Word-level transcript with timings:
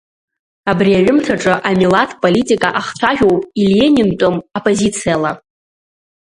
Абри 0.71 0.91
аҩымҭаҿы 0.99 1.53
амилаҭ 1.69 2.11
политика 2.23 2.69
ахцәажәоуп 2.79 3.41
иленинтәым 3.63 4.35
апозициала. 4.57 5.31